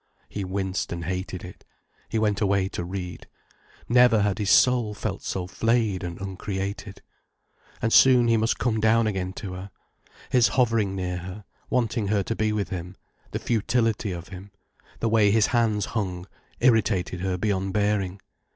[0.29, 1.63] He winced and hated it.
[2.09, 3.27] He went away to read.
[3.87, 7.03] Never had his soul felt so flayed and uncreated.
[7.83, 9.69] And soon he must come down again to her.
[10.31, 12.95] His hovering near her, wanting her to be with him,
[13.29, 14.49] the futility of him,
[15.01, 16.25] the way his hands hung,
[16.61, 18.19] irritated her beyond bearing.